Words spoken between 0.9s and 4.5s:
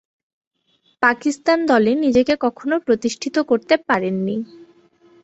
পাকিস্তান দলে নিজেকে কখনো প্রতিষ্ঠিত করতে পারেননি।